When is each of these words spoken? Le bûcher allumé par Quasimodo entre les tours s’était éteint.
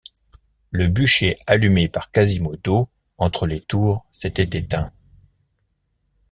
Le 0.71 0.87
bûcher 0.87 1.35
allumé 1.45 1.87
par 1.87 2.09
Quasimodo 2.09 2.89
entre 3.19 3.45
les 3.45 3.61
tours 3.61 4.03
s’était 4.11 4.57
éteint. 4.57 4.91